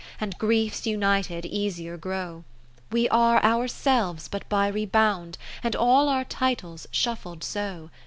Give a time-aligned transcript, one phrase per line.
[0.19, 2.43] And griefs united easier grow:
[2.91, 5.37] We are ourselves but by rebound.
[5.63, 7.91] And all our titles shuffled so.